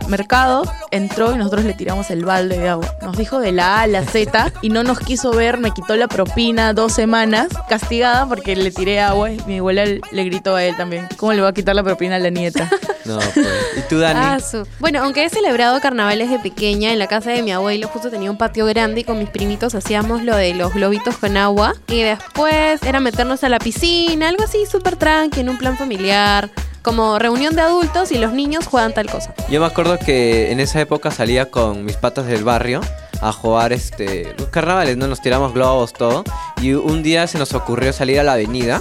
mercado, 0.08 0.62
entró 0.90 1.32
y 1.34 1.36
nosotros 1.36 1.64
le 1.64 1.74
tiramos 1.74 2.10
el 2.10 2.24
balde 2.24 2.58
de 2.58 2.68
agua. 2.68 2.86
Nos 3.02 3.16
dijo 3.16 3.40
de 3.40 3.52
la 3.52 3.78
A 3.78 3.82
a 3.82 3.86
la 3.86 4.02
Z 4.04 4.52
y 4.62 4.70
no 4.70 4.82
nos 4.82 4.98
quiso 5.00 5.30
ver, 5.32 5.58
me 5.58 5.70
quitó 5.72 5.96
la 5.96 6.08
propina 6.08 6.72
dos 6.72 6.92
semanas, 6.92 7.48
castigada 7.68 8.26
porque 8.26 8.56
le 8.56 8.70
tiré 8.70 9.00
agua 9.00 9.30
y 9.32 9.40
mi 9.46 9.58
abuela 9.58 9.84
le 9.84 10.24
gritó 10.24 10.54
a 10.56 10.64
él 10.64 10.76
también. 10.76 11.06
¿Cómo 11.16 11.32
le 11.32 11.42
va 11.42 11.48
a 11.48 11.52
quitar 11.54 11.74
la 11.76 11.82
propina 11.82 12.16
a 12.16 12.18
la 12.18 12.30
nieta? 12.30 12.68
No, 13.04 13.18
pues. 13.18 13.46
¿Y 13.76 13.80
tú, 13.88 13.98
Dani? 13.98 14.20
Ah, 14.22 14.38
su- 14.40 14.66
Bueno, 14.80 15.02
aunque 15.02 15.24
he 15.24 15.30
celebrado 15.30 15.80
carnavales 15.80 16.30
de 16.30 16.38
pequeña, 16.38 16.92
en 16.92 16.98
la 16.98 17.06
casa 17.06 17.30
de 17.30 17.42
mi 17.42 17.52
abuelo 17.52 17.88
justo 17.88 18.10
tenía 18.10 18.30
un 18.30 18.36
patio 18.36 18.66
grande 18.66 19.00
y 19.00 19.04
con 19.04 19.18
mis 19.18 19.30
primitos 19.30 19.74
hacíamos 19.74 20.22
lo 20.24 20.36
de 20.36 20.54
los 20.54 20.74
globitos 20.74 21.16
con 21.16 21.36
agua. 21.36 21.74
Y 21.88 22.02
después 22.02 22.82
era 22.82 23.00
meternos 23.00 23.44
a 23.44 23.48
la 23.48 23.58
piscina, 23.58 24.28
algo 24.28 24.44
así 24.44 24.66
súper 24.70 24.96
tranqui, 24.96 25.40
en 25.40 25.48
un 25.48 25.58
plan 25.58 25.76
familiar. 25.78 26.50
Como 26.88 27.18
reunión 27.18 27.54
de 27.54 27.60
adultos 27.60 28.12
y 28.12 28.16
los 28.16 28.32
niños 28.32 28.66
juegan 28.66 28.94
tal 28.94 29.10
cosa. 29.10 29.34
Yo 29.50 29.60
me 29.60 29.66
acuerdo 29.66 29.98
que 29.98 30.50
en 30.50 30.58
esa 30.58 30.80
época 30.80 31.10
salía 31.10 31.50
con 31.50 31.84
mis 31.84 31.96
patas 31.96 32.24
del 32.24 32.44
barrio 32.44 32.80
a 33.20 33.30
jugar 33.30 33.74
este 33.74 34.34
los 34.38 34.48
carnavales, 34.48 34.96
¿no? 34.96 35.06
Nos 35.06 35.20
tiramos 35.20 35.52
globos, 35.52 35.92
todo. 35.92 36.24
Y 36.62 36.72
un 36.72 37.02
día 37.02 37.26
se 37.26 37.36
nos 37.36 37.52
ocurrió 37.52 37.92
salir 37.92 38.18
a 38.20 38.22
la 38.22 38.32
avenida 38.32 38.80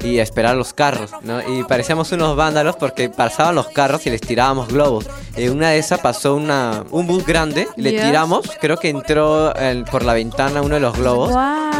y 0.00 0.20
a 0.20 0.22
esperar 0.22 0.54
los 0.54 0.72
carros, 0.72 1.10
¿no? 1.22 1.40
Y 1.40 1.64
parecíamos 1.64 2.12
unos 2.12 2.36
vándalos 2.36 2.76
porque 2.76 3.08
pasaban 3.08 3.56
los 3.56 3.66
carros 3.66 4.06
y 4.06 4.10
les 4.10 4.20
tirábamos 4.20 4.68
globos. 4.68 5.06
En 5.36 5.52
una 5.52 5.70
de 5.70 5.78
esas 5.78 6.00
pasó 6.00 6.34
una, 6.34 6.84
un 6.90 7.06
bus 7.06 7.24
grande, 7.24 7.68
le 7.76 7.92
tiramos, 7.92 8.50
creo 8.60 8.76
que 8.78 8.88
entró 8.88 9.54
el- 9.54 9.84
por 9.84 10.04
la 10.04 10.12
ventana 10.14 10.60
uno 10.60 10.74
de 10.74 10.80
los 10.80 10.96
globos 10.98 11.30
Guau. 11.30 11.70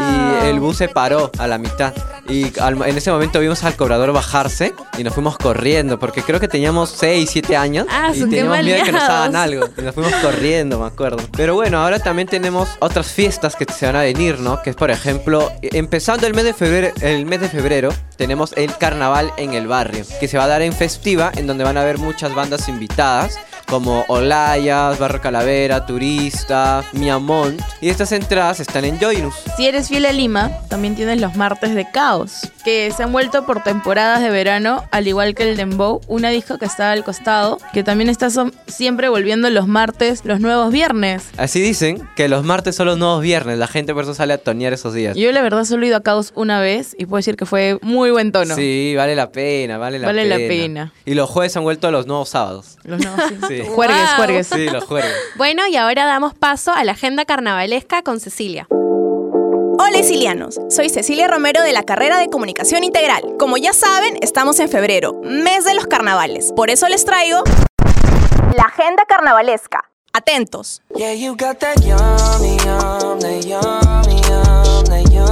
y 0.43 0.47
el 0.47 0.59
bus 0.59 0.77
se 0.77 0.87
paró 0.87 1.29
a 1.37 1.47
la 1.47 1.57
mitad. 1.57 1.93
Y 2.29 2.57
al- 2.59 2.81
en 2.87 2.97
ese 2.97 3.11
momento 3.11 3.39
vimos 3.39 3.63
al 3.63 3.75
cobrador 3.75 4.13
bajarse 4.13 4.73
y 4.97 5.03
nos 5.03 5.13
fuimos 5.13 5.37
corriendo 5.37 5.99
porque 5.99 6.21
creo 6.23 6.39
que 6.39 6.47
teníamos 6.47 6.89
6, 6.91 7.29
7 7.29 7.57
años 7.57 7.85
Ah, 7.89 8.11
y 8.13 8.19
teníamos 8.21 8.63
miedo 8.63 8.77
de 8.77 8.83
que 8.83 8.91
nos 8.93 9.03
hagan 9.03 9.35
algo. 9.35 9.67
Y 9.77 9.81
nos 9.81 9.93
fuimos 9.95 10.13
corriendo, 10.15 10.79
me 10.79 10.85
acuerdo. 10.87 11.17
Pero 11.35 11.55
bueno, 11.55 11.79
ahora 11.83 11.99
también 11.99 12.27
tenemos 12.29 12.69
otras 12.79 13.07
fiestas 13.11 13.55
que 13.55 13.65
se 13.71 13.85
van 13.85 13.97
a 13.97 14.01
venir, 14.01 14.39
¿no? 14.39 14.61
Que 14.61 14.69
es, 14.71 14.75
por 14.75 14.91
ejemplo, 14.91 15.51
empezando 15.61 16.25
el 16.25 16.33
mes 16.33 16.45
de 16.45 16.53
febrero, 16.53 16.93
el 17.01 17.25
mes 17.25 17.41
de 17.41 17.49
febrero 17.49 17.89
tenemos 18.15 18.53
el 18.55 18.75
carnaval 18.77 19.33
en 19.37 19.53
el 19.53 19.67
barrio, 19.67 20.05
que 20.19 20.27
se 20.27 20.37
va 20.37 20.45
a 20.45 20.47
dar 20.47 20.61
en 20.61 20.73
festiva, 20.73 21.31
en 21.35 21.47
donde 21.47 21.63
van 21.65 21.77
a 21.77 21.81
haber 21.81 21.97
muchas 21.97 22.33
bandas 22.33 22.69
invitadas. 22.69 23.37
Como 23.71 24.03
Olayas, 24.09 24.99
Barro 24.99 25.21
Calavera, 25.21 25.85
Turista, 25.85 26.83
Miamont. 26.91 27.61
Y 27.79 27.87
estas 27.87 28.11
entradas 28.11 28.59
están 28.59 28.83
en 28.83 28.99
Joinus. 28.99 29.33
Si 29.55 29.65
eres 29.65 29.87
fiel 29.87 30.05
a 30.07 30.11
Lima, 30.11 30.51
también 30.67 30.93
tienes 30.97 31.21
los 31.21 31.35
martes 31.37 31.73
de 31.73 31.89
caos, 31.89 32.51
que 32.65 32.91
se 32.91 33.01
han 33.03 33.13
vuelto 33.13 33.45
por 33.45 33.63
temporadas 33.63 34.19
de 34.21 34.29
verano, 34.29 34.83
al 34.91 35.07
igual 35.07 35.35
que 35.35 35.49
el 35.49 35.55
Dembow, 35.55 36.01
una 36.09 36.29
disco 36.31 36.57
que 36.57 36.65
está 36.65 36.91
al 36.91 37.05
costado, 37.05 37.59
que 37.71 37.81
también 37.81 38.09
está 38.09 38.27
siempre 38.67 39.07
volviendo 39.07 39.49
los 39.49 39.67
martes, 39.69 40.25
los 40.25 40.41
nuevos 40.41 40.73
viernes. 40.73 41.23
Así 41.37 41.61
dicen 41.61 42.05
que 42.17 42.27
los 42.27 42.43
martes 42.43 42.75
son 42.75 42.87
los 42.87 42.97
nuevos 42.97 43.21
viernes. 43.21 43.57
La 43.57 43.67
gente 43.67 43.93
por 43.93 44.03
eso 44.03 44.13
sale 44.13 44.33
a 44.33 44.37
tonear 44.37 44.73
esos 44.73 44.93
días. 44.93 45.15
Yo 45.15 45.31
la 45.31 45.41
verdad 45.41 45.63
solo 45.63 45.85
he 45.85 45.87
ido 45.87 45.95
a 45.95 46.03
caos 46.03 46.33
una 46.35 46.59
vez 46.59 46.93
y 46.99 47.05
puedo 47.05 47.19
decir 47.19 47.37
que 47.37 47.45
fue 47.45 47.79
muy 47.81 48.11
buen 48.11 48.33
tono. 48.33 48.53
Sí, 48.53 48.95
vale 48.97 49.15
la 49.15 49.31
pena, 49.31 49.77
vale 49.77 49.97
la 49.97 50.07
Vale 50.07 50.23
pena. 50.23 50.37
la 50.37 50.47
pena. 50.47 50.93
Y 51.05 51.13
los 51.13 51.29
jueves 51.29 51.55
han 51.55 51.63
vuelto 51.63 51.89
los 51.89 52.05
nuevos 52.05 52.27
sábados. 52.27 52.77
Los 52.83 52.99
nuevos, 52.99 53.21
sí. 53.47 53.60
Sí. 53.60 53.60
Juergues, 53.69 53.97
Wow. 54.07 54.15
juergues. 54.17 54.47
Sí, 54.47 54.65
los 54.69 54.83
jueves. 54.85 55.11
Bueno, 55.35 55.65
y 55.67 55.75
ahora 55.77 56.05
damos 56.05 56.33
paso 56.33 56.71
a 56.71 56.83
la 56.83 56.93
agenda 56.93 57.25
carnavalesca 57.25 58.01
con 58.03 58.19
Cecilia. 58.19 58.67
Hola 58.69 59.97
Isilianos, 59.97 60.59
soy 60.69 60.89
Cecilia 60.89 61.27
Romero 61.27 61.61
de 61.63 61.73
la 61.73 61.83
carrera 61.83 62.17
de 62.19 62.29
Comunicación 62.29 62.83
Integral. 62.83 63.23
Como 63.39 63.57
ya 63.57 63.73
saben, 63.73 64.17
estamos 64.21 64.59
en 64.59 64.69
febrero, 64.69 65.19
mes 65.23 65.65
de 65.65 65.73
los 65.73 65.87
carnavales. 65.87 66.53
Por 66.55 66.69
eso 66.69 66.87
les 66.87 67.03
traigo 67.03 67.43
la 68.55 68.63
agenda 68.63 69.03
carnavalesca. 69.07 69.89
Atentos. 70.13 70.81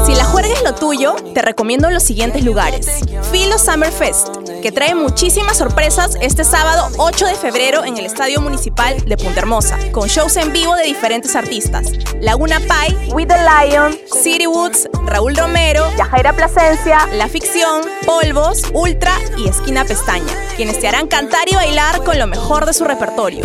Si 0.05 0.15
la 0.15 0.23
juerga 0.23 0.53
es 0.53 0.63
lo 0.63 0.73
tuyo, 0.73 1.15
te 1.33 1.41
recomiendo 1.41 1.89
los 1.89 2.03
siguientes 2.03 2.43
lugares. 2.43 2.87
Filo 3.31 3.59
Summer 3.59 3.91
Fest, 3.91 4.29
que 4.61 4.71
trae 4.71 4.95
muchísimas 4.95 5.57
sorpresas 5.57 6.17
este 6.21 6.43
sábado 6.43 6.89
8 6.97 7.25
de 7.25 7.35
febrero 7.35 7.83
en 7.83 7.97
el 7.97 8.05
Estadio 8.05 8.41
Municipal 8.41 9.03
de 9.05 9.17
Punta 9.17 9.39
Hermosa, 9.41 9.77
con 9.91 10.07
shows 10.07 10.37
en 10.37 10.53
vivo 10.53 10.75
de 10.75 10.85
diferentes 10.85 11.35
artistas. 11.35 11.91
Laguna 12.21 12.59
Pai, 12.67 12.95
With 13.11 13.27
the 13.27 13.37
Lion, 13.37 13.97
City 14.23 14.47
Woods, 14.47 14.89
Raúl 15.05 15.35
Romero, 15.35 15.85
Yajaira 15.97 16.33
Plasencia, 16.33 17.07
La 17.13 17.27
Ficción, 17.27 17.81
Polvos, 18.05 18.63
Ultra 18.73 19.11
y 19.37 19.47
Esquina 19.47 19.83
Pestaña, 19.85 20.33
quienes 20.55 20.79
te 20.79 20.87
harán 20.87 21.07
cantar 21.07 21.49
y 21.49 21.55
bailar 21.55 22.03
con 22.03 22.17
lo 22.17 22.27
mejor 22.27 22.65
de 22.65 22.73
su 22.73 22.85
repertorio. 22.85 23.43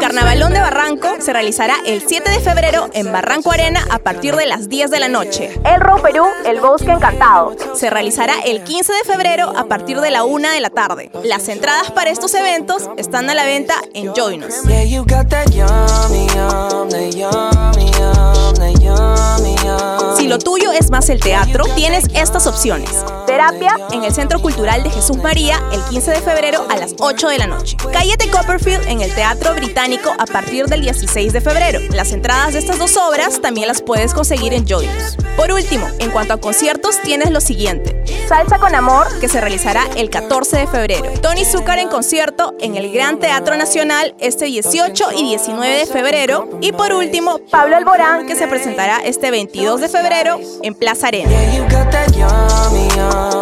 Carnavalón 0.00 0.52
de 0.52 0.60
Barranco 0.60 1.16
se 1.20 1.32
realizará 1.32 1.76
el 1.84 2.02
7 2.06 2.30
de 2.30 2.40
febrero 2.40 2.88
en 2.92 3.12
Barranco 3.12 3.50
Arena 3.52 3.80
a 3.90 3.98
partir 3.98 4.36
de 4.36 4.46
las 4.46 4.68
10 4.68 4.90
de 4.90 5.00
la 5.00 5.08
noche. 5.08 5.50
El 5.64 5.80
Ro 5.80 6.00
Perú, 6.00 6.24
el 6.44 6.60
Bosque 6.60 6.90
Encantado, 6.90 7.56
se 7.74 7.90
realizará 7.90 8.34
el 8.44 8.62
15 8.62 8.92
de 8.92 9.04
febrero 9.04 9.52
a 9.56 9.64
partir 9.64 10.00
de 10.00 10.10
la 10.10 10.24
1 10.24 10.50
de 10.50 10.60
la 10.60 10.70
tarde. 10.70 11.10
Las 11.24 11.48
entradas 11.48 11.90
para 11.90 12.10
estos 12.10 12.34
eventos 12.34 12.88
están 12.96 13.28
a 13.30 13.34
la 13.34 13.44
venta 13.44 13.74
en 13.94 14.12
Joinos. 14.14 14.54
Si 20.16 20.26
lo 20.26 20.38
tuyo 20.38 20.72
es 20.72 20.90
más 20.90 21.08
el 21.10 21.20
teatro, 21.20 21.64
tienes 21.76 22.06
estas 22.14 22.46
opciones. 22.46 22.90
Terapia 23.26 23.76
en 23.92 24.04
el 24.04 24.12
Centro 24.12 24.40
Cultural 24.40 24.82
de 24.82 24.90
Jesús 24.90 25.16
María 25.18 25.62
el 25.72 25.82
15 25.84 26.10
de 26.10 26.20
febrero 26.20 26.66
a 26.68 26.76
las 26.76 26.94
8 26.98 27.28
de 27.28 27.38
la 27.38 27.46
noche. 27.46 27.76
Cállate 27.92 28.28
Copperfield 28.28 28.88
en 28.88 29.00
el 29.00 29.14
Teatro 29.14 29.54
Británico 29.54 30.12
a 30.18 30.26
partir 30.26 30.66
del 30.66 30.80
16 30.80 31.32
de 31.32 31.40
febrero. 31.40 31.78
Las 31.90 32.12
entradas 32.12 32.54
de 32.54 32.58
estas 32.58 32.78
dos 32.78 32.96
obras 32.96 33.40
también 33.40 33.68
las 33.68 33.80
puedes 33.80 34.12
conseguir 34.12 34.52
en 34.54 34.66
Joyous. 34.66 35.16
Por 35.36 35.52
último, 35.52 35.86
en 36.00 36.10
cuanto 36.10 36.34
a 36.34 36.40
conciertos, 36.40 37.00
tienes 37.02 37.30
lo 37.30 37.40
siguiente. 37.40 38.02
Salsa 38.26 38.58
con 38.58 38.74
Amor, 38.74 39.06
que 39.20 39.28
se 39.28 39.40
realizará 39.40 39.84
el 39.96 40.10
14 40.10 40.56
de 40.56 40.66
febrero. 40.66 41.08
Tony 41.22 41.44
Zucker 41.44 41.78
en 41.78 41.88
concierto 41.88 42.54
en 42.60 42.76
el 42.76 42.90
Gran 42.92 43.20
Teatro 43.20 43.56
Nacional 43.56 44.16
este 44.18 44.46
18 44.46 45.12
y 45.16 45.22
19 45.28 45.78
de 45.78 45.86
febrero. 45.86 46.48
Y 46.60 46.72
por 46.72 46.92
último, 46.92 47.38
Pablo 47.50 47.76
Alborán, 47.76 48.26
que 48.26 48.34
se 48.34 48.47
presentará 48.48 48.98
este 49.04 49.30
22 49.30 49.80
de 49.80 49.88
febrero 49.88 50.40
en 50.62 50.74
Plaza 50.74 51.08
Arena. 51.08 51.30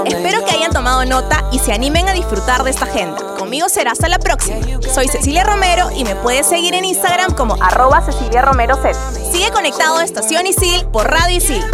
Espero 0.04 0.44
que 0.44 0.50
hayan 0.52 0.72
tomado 0.72 1.04
nota 1.04 1.44
y 1.52 1.58
se 1.58 1.72
animen 1.72 2.08
a 2.08 2.12
disfrutar 2.12 2.62
de 2.64 2.70
esta 2.70 2.84
agenda. 2.84 3.36
Conmigo 3.38 3.68
será 3.68 3.92
hasta 3.92 4.08
la 4.08 4.18
próxima. 4.18 4.58
Soy 4.92 5.08
Cecilia 5.08 5.44
Romero 5.44 5.90
y 5.96 6.04
me 6.04 6.16
puedes 6.16 6.46
seguir 6.46 6.74
en 6.74 6.84
Instagram 6.84 7.34
como 7.34 7.56
arroba 7.62 8.02
Cecilia 8.02 8.42
Romero 8.42 8.76
Z. 8.76 8.94
Sigue 9.32 9.50
conectado 9.50 9.98
a 9.98 10.04
Estación 10.04 10.46
Isil 10.46 10.86
por 10.92 11.10
Radio 11.10 11.36
Isil. 11.36 11.64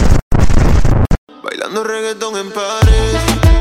Bailando 1.43 1.85
reggaetón 1.85 2.37
en 2.37 2.53
pares. 2.53 3.52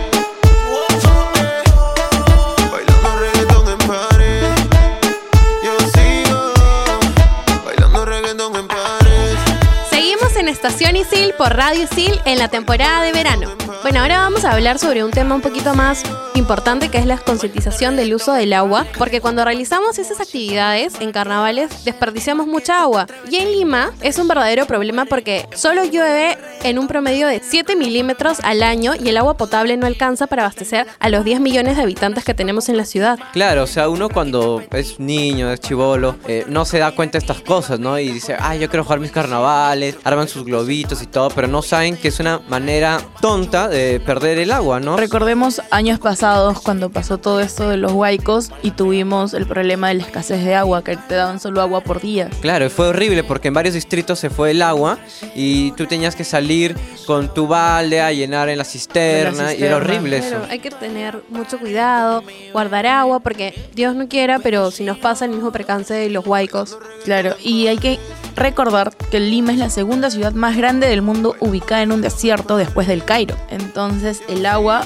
Estación 10.64 10.96
Isil 10.96 11.34
por 11.40 11.56
Radio 11.56 11.86
Isil 11.86 12.22
en 12.24 12.38
la 12.38 12.48
temporada 12.48 13.02
de 13.02 13.12
verano. 13.12 13.50
Bueno, 13.82 14.02
ahora 14.02 14.20
vamos 14.20 14.46
a 14.46 14.52
hablar 14.52 14.78
sobre 14.78 15.04
un 15.04 15.10
tema 15.10 15.34
un 15.34 15.42
poquito 15.42 15.74
más 15.74 16.04
importante 16.36 16.90
que 16.90 17.00
es 17.00 17.08
la 17.08 17.18
concientización 17.18 17.96
del 17.96 18.14
uso 18.14 18.32
del 18.34 18.54
agua, 18.54 18.86
porque 18.96 19.22
cuando 19.22 19.44
realizamos 19.44 19.98
esas 19.98 20.22
actividades 20.22 20.94
en 21.00 21.12
carnavales 21.12 21.84
desperdiciamos 21.84 22.46
mucha 22.46 22.82
agua. 22.84 23.08
Y 23.30 23.38
en 23.38 23.52
Lima 23.52 23.92
es 24.02 24.20
un 24.20 24.28
verdadero 24.28 24.68
problema 24.68 25.06
porque 25.06 25.48
solo 25.56 25.84
llueve 25.84 26.38
en 26.64 26.78
un 26.78 26.88
promedio 26.88 27.28
de 27.28 27.42
7 27.44 27.76
milímetros 27.76 28.40
al 28.44 28.62
año 28.62 28.94
y 28.96 29.10
el 29.10 29.18
agua 29.18 29.36
potable 29.36 29.76
no 29.78 29.88
alcanza 29.88 30.28
para 30.28 30.44
abastecer 30.44 30.86
a 31.00 31.10
los 31.10 31.26
10 31.26 31.40
millones 31.40 31.76
de 31.76 31.82
habitantes 31.82 32.24
que 32.24 32.36
tenemos 32.36 32.70
en 32.70 32.78
la 32.78 32.86
ciudad. 32.86 33.18
Claro, 33.34 33.64
o 33.64 33.68
sea, 33.68 33.90
uno 33.90 34.10
cuando 34.10 34.62
es 34.72 35.00
niño, 35.00 35.52
es 35.52 35.60
chivolo, 35.60 36.18
eh, 36.28 36.46
no 36.48 36.66
se 36.66 36.78
da 36.78 36.92
cuenta 36.92 37.18
de 37.18 37.24
estas 37.24 37.42
cosas, 37.42 37.80
¿no? 37.80 37.98
Y 37.98 38.12
dice, 38.12 38.38
ay, 38.40 38.60
yo 38.60 38.70
quiero 38.70 38.84
jugar 38.84 39.00
mis 39.00 39.12
carnavales, 39.12 39.98
arman 40.04 40.28
sus 40.28 40.46
globitos 40.46 41.02
y 41.02 41.08
todo, 41.08 41.30
pero 41.30 41.48
no 41.48 41.64
saben 41.64 41.98
que 41.98 42.10
es 42.10 42.20
una 42.20 42.40
manera 42.48 43.00
tonta 43.22 43.71
de 43.72 44.00
perder 44.00 44.38
el 44.38 44.52
agua, 44.52 44.80
¿no? 44.80 44.98
Recordemos 44.98 45.62
años 45.72 45.98
pasados 46.00 46.62
cuando 46.62 46.92
pasó 46.92 47.18
todo 47.18 47.40
esto 47.40 47.70
de 47.70 47.78
los 47.78 47.92
huaicos 47.94 48.52
y 48.62 48.72
tuvimos 48.72 49.34
el 49.34 49.48
problema 49.48 49.88
de 49.88 49.96
la 49.96 50.04
escasez 50.04 50.46
de 50.46 50.54
agua, 50.54 50.84
que 50.84 50.98
te 50.98 51.16
daban 51.16 51.40
solo 51.40 51.62
agua 51.62 51.82
por 51.82 52.02
día. 52.02 52.30
Claro, 52.42 52.66
y 52.66 52.70
fue 52.70 52.90
horrible 52.90 53.24
porque 53.24 53.48
en 53.48 53.56
varios 53.56 53.74
distritos 53.74 54.20
se 54.20 54.30
fue 54.30 54.52
el 54.52 54.62
agua 54.62 55.00
y 55.34 55.72
tú 55.72 55.88
tenías 55.88 56.16
que 56.16 56.24
salir 56.24 56.76
con 57.08 57.34
tu 57.34 57.48
balde 57.48 58.02
a 58.02 58.12
llenar 58.12 58.50
en 58.50 58.58
la 58.58 58.64
cisterna, 58.64 59.54
y 59.54 59.64
era 59.64 59.78
horrible 59.78 60.18
eso. 60.18 60.30
Claro, 60.30 60.46
hay 60.50 60.60
que 60.60 60.70
tener 60.70 61.24
mucho 61.30 61.58
cuidado, 61.58 62.24
guardar 62.54 62.86
agua, 62.86 63.20
porque 63.20 63.70
Dios 63.74 63.96
no 63.96 64.08
quiera, 64.08 64.40
pero 64.40 64.72
si 64.72 64.84
nos 64.84 64.98
pasa 64.98 65.26
el 65.26 65.32
mismo 65.32 65.52
percance 65.52 65.94
de 65.94 66.10
los 66.10 66.26
huaicos. 66.26 66.78
Claro, 67.04 67.36
y 67.42 67.68
hay 67.68 67.78
que 67.78 68.00
recordar 68.36 68.96
que 69.12 69.20
Lima 69.20 69.52
es 69.52 69.58
la 69.58 69.70
segunda 69.70 70.10
ciudad 70.10 70.34
más 70.34 70.58
grande 70.58 70.88
del 70.88 71.02
mundo 71.02 71.36
ubicada 71.40 71.82
en 71.82 71.92
un 71.92 72.02
desierto 72.02 72.58
después 72.58 72.88
del 72.88 73.04
Cairo. 73.04 73.36
Entonces 73.50 74.22
el 74.28 74.46
agua 74.46 74.86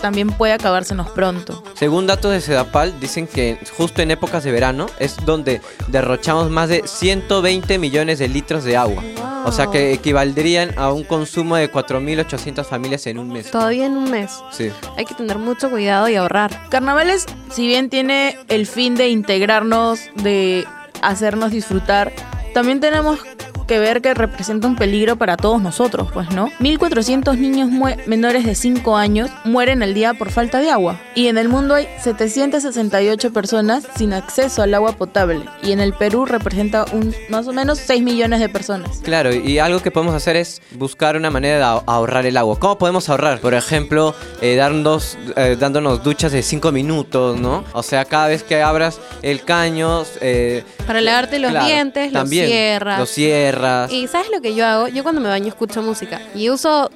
también 0.00 0.28
puede 0.28 0.52
acabársenos 0.52 1.08
pronto. 1.10 1.62
Según 1.74 2.06
datos 2.06 2.32
de 2.32 2.40
Sedapal, 2.40 2.98
dicen 3.00 3.26
que 3.26 3.58
justo 3.76 4.02
en 4.02 4.10
épocas 4.10 4.44
de 4.44 4.52
verano 4.52 4.86
es 4.98 5.16
donde 5.24 5.60
derrochamos 5.88 6.50
más 6.50 6.68
de 6.68 6.82
120 6.86 7.78
millones 7.78 8.18
de 8.18 8.28
litros 8.28 8.64
de 8.64 8.76
agua. 8.76 9.02
O 9.44 9.52
sea 9.52 9.68
que 9.68 9.92
equivaldrían 9.92 10.76
a 10.76 10.92
un 10.92 11.04
consumo 11.04 11.56
de 11.56 11.70
4.800 11.70 12.64
familias 12.64 13.06
en 13.06 13.18
un 13.18 13.28
mes. 13.28 13.50
Todavía 13.50 13.86
en 13.86 13.96
un 13.96 14.10
mes. 14.10 14.32
Sí. 14.50 14.70
Hay 14.96 15.04
que 15.04 15.14
tener 15.14 15.38
mucho 15.38 15.70
cuidado 15.70 16.08
y 16.08 16.16
ahorrar. 16.16 16.68
Carnavales, 16.68 17.26
si 17.50 17.66
bien 17.66 17.88
tiene 17.88 18.38
el 18.48 18.66
fin 18.66 18.96
de 18.96 19.08
integrarnos, 19.08 20.00
de 20.16 20.66
hacernos 21.00 21.52
disfrutar, 21.52 22.12
también 22.56 22.80
tenemos 22.80 23.18
que 23.66 23.78
ver 23.78 24.00
que 24.02 24.14
representa 24.14 24.66
un 24.66 24.76
peligro 24.76 25.16
para 25.16 25.36
todos 25.36 25.60
nosotros, 25.60 26.08
pues, 26.12 26.30
¿no? 26.30 26.48
1.400 26.60 27.36
niños 27.38 27.70
menores 28.06 28.44
de 28.44 28.54
5 28.54 28.96
años 28.96 29.30
mueren 29.44 29.82
al 29.82 29.94
día 29.94 30.14
por 30.14 30.30
falta 30.30 30.60
de 30.60 30.70
agua. 30.70 31.00
Y 31.14 31.26
en 31.28 31.38
el 31.38 31.48
mundo 31.48 31.74
hay 31.74 31.88
768 32.02 33.32
personas 33.32 33.86
sin 33.96 34.12
acceso 34.12 34.62
al 34.62 34.72
agua 34.74 34.92
potable. 34.92 35.44
Y 35.62 35.72
en 35.72 35.80
el 35.80 35.92
Perú 35.92 36.26
representa 36.26 36.84
un, 36.92 37.14
más 37.28 37.46
o 37.48 37.52
menos 37.52 37.78
6 37.78 38.02
millones 38.02 38.40
de 38.40 38.48
personas. 38.48 39.00
Claro, 39.02 39.34
y 39.34 39.58
algo 39.58 39.80
que 39.80 39.90
podemos 39.90 40.14
hacer 40.14 40.36
es 40.36 40.62
buscar 40.72 41.16
una 41.16 41.30
manera 41.30 41.56
de 41.56 41.62
ah- 41.64 41.82
ahorrar 41.86 42.26
el 42.26 42.36
agua. 42.36 42.58
¿Cómo 42.58 42.78
podemos 42.78 43.08
ahorrar? 43.08 43.40
Por 43.40 43.54
ejemplo, 43.54 44.14
eh, 44.40 44.56
darnos, 44.56 45.18
eh, 45.36 45.56
dándonos 45.58 46.02
duchas 46.02 46.32
de 46.32 46.42
5 46.42 46.72
minutos, 46.72 47.38
¿no? 47.40 47.64
O 47.72 47.82
sea, 47.82 48.04
cada 48.04 48.28
vez 48.28 48.42
que 48.42 48.62
abras 48.62 49.00
el 49.22 49.42
caño... 49.44 50.04
eh, 50.20 50.64
Para 50.86 51.00
lavarte 51.00 51.38
los 51.38 51.50
claro, 51.50 51.66
dientes, 51.66 52.12
también, 52.12 52.44
los 52.44 52.52
cierras. 52.52 52.98
Los 53.00 53.10
cierras. 53.10 53.55
Y 53.90 54.06
¿sabes 54.08 54.28
lo 54.30 54.40
que 54.40 54.54
yo 54.54 54.66
hago? 54.66 54.88
Yo 54.88 55.02
cuando 55.02 55.20
me 55.20 55.28
baño 55.28 55.48
escucho 55.48 55.82
música 55.82 56.20
y 56.34 56.50
uso 56.50 56.90